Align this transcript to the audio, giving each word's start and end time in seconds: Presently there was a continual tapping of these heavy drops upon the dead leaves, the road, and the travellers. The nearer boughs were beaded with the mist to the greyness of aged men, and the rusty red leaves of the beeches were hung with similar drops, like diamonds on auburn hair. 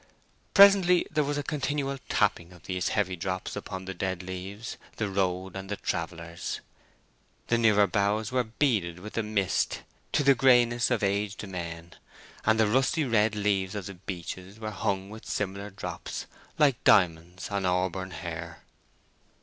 Presently 0.55 1.05
there 1.11 1.23
was 1.23 1.37
a 1.37 1.43
continual 1.43 1.99
tapping 2.09 2.53
of 2.53 2.63
these 2.63 2.87
heavy 2.87 3.15
drops 3.15 3.55
upon 3.55 3.85
the 3.85 3.93
dead 3.93 4.23
leaves, 4.23 4.77
the 4.95 5.07
road, 5.07 5.55
and 5.55 5.69
the 5.69 5.75
travellers. 5.75 6.59
The 7.49 7.59
nearer 7.59 7.85
boughs 7.85 8.31
were 8.31 8.43
beaded 8.43 8.97
with 8.97 9.13
the 9.13 9.21
mist 9.21 9.83
to 10.13 10.23
the 10.23 10.33
greyness 10.33 10.89
of 10.89 11.03
aged 11.03 11.47
men, 11.47 11.93
and 12.45 12.59
the 12.59 12.65
rusty 12.65 13.03
red 13.03 13.35
leaves 13.35 13.75
of 13.75 13.85
the 13.85 13.93
beeches 13.93 14.59
were 14.59 14.71
hung 14.71 15.11
with 15.11 15.27
similar 15.27 15.69
drops, 15.69 16.25
like 16.57 16.83
diamonds 16.83 17.51
on 17.51 17.67
auburn 17.67 18.09
hair. 18.09 18.63